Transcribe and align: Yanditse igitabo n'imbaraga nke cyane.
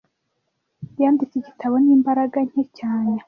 Yanditse 1.01 1.35
igitabo 1.37 1.75
n'imbaraga 1.85 2.37
nke 2.49 2.63
cyane. 2.77 3.13